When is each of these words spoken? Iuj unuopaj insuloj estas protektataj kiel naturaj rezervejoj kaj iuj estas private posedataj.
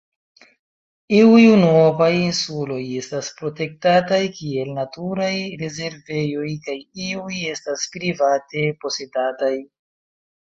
Iuj 1.15 1.41
unuopaj 1.55 2.07
insuloj 2.19 2.77
estas 3.01 3.29
protektataj 3.41 4.19
kiel 4.39 4.71
naturaj 4.79 5.29
rezervejoj 5.61 6.49
kaj 6.65 6.77
iuj 7.11 7.45
estas 7.53 7.85
private 7.99 8.65
posedataj. 8.87 9.53